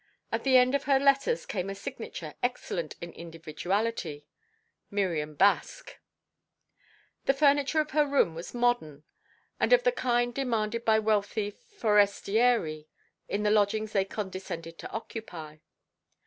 [0.31, 4.25] At the end of her letters came a signature excellent in individuality:
[4.89, 5.97] "Miriam Baske."
[7.25, 9.03] The furniture of her room was modern,
[9.59, 12.87] and of the kind demanded by wealthy forestieri
[13.29, 15.57] in the lodgings they condescend to occupy.